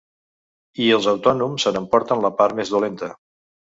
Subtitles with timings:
[0.85, 3.17] I els autònoms se n’emporten la part més dolenta.